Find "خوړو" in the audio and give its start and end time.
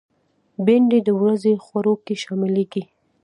1.65-1.93